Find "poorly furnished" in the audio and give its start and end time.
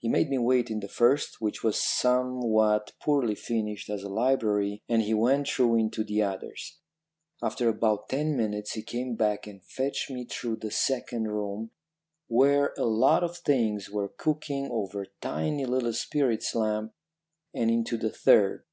2.98-3.90